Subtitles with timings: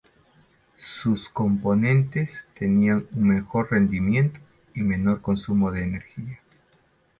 [0.95, 4.39] Sus componentes tenían un mejor rendimiento
[4.73, 6.39] y menor consumo de energía.